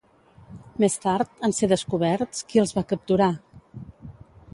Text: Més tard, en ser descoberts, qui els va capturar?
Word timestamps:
Més 0.83 0.95
tard, 1.03 1.29
en 1.47 1.53
ser 1.57 1.69
descoberts, 1.73 2.41
qui 2.53 2.63
els 2.63 2.73
va 2.79 2.85
capturar? 2.93 3.29